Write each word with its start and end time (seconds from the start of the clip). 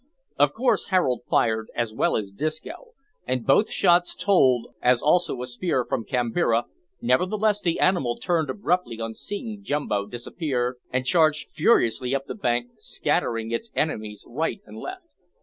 Of 0.39 0.53
course 0.53 0.87
Harold 0.87 1.21
fired, 1.29 1.69
as 1.75 1.93
well 1.93 2.17
as 2.17 2.31
Disco, 2.31 2.95
and 3.27 3.45
both 3.45 3.69
shots 3.69 4.15
told, 4.15 4.73
as 4.81 4.99
also 4.99 5.39
a 5.43 5.45
spear 5.45 5.85
from 5.85 6.05
Kambira, 6.05 6.65
nevertheless 7.03 7.61
the 7.61 7.79
animal 7.79 8.15
turned 8.17 8.49
abruptly 8.49 8.99
on 8.99 9.13
seeing 9.13 9.61
Jumbo 9.61 10.07
disappear, 10.07 10.77
and 10.89 11.05
charged 11.05 11.51
furiously 11.51 12.15
up 12.15 12.25
the 12.25 12.33
bank, 12.33 12.71
scattering 12.79 13.51
its 13.51 13.69
enemies 13.75 14.23
right 14.27 14.59
and 14.65 14.75
left. 14.79 15.05